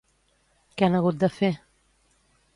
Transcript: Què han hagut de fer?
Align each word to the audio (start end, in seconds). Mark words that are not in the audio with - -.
Què 0.79 0.87
han 0.87 0.97
hagut 1.01 1.21
de 1.25 1.31
fer? 1.35 1.53